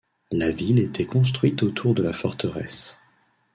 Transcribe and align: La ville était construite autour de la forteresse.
La 0.31 0.49
ville 0.49 0.79
était 0.79 1.05
construite 1.05 1.61
autour 1.61 1.93
de 1.93 2.01
la 2.01 2.11
forteresse. 2.11 2.97